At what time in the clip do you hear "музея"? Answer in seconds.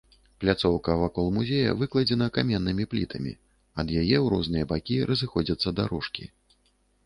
1.35-1.75